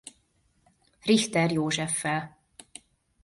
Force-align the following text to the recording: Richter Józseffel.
Richter 1.03 1.49
Józseffel. 1.51 2.35